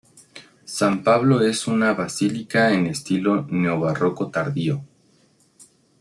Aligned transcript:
San 0.65 1.03
Pablo 1.03 1.41
es 1.41 1.67
una 1.67 1.93
basílica 1.93 2.73
en 2.73 2.87
estilo 2.87 3.45
neobarroco 3.51 4.31
tardío. 4.31 4.83